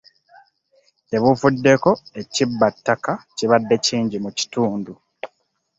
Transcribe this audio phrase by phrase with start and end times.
[1.05, 1.91] Ggye buvuddeko
[2.21, 4.93] ekibbattaka kibadde kingi mu kitundu.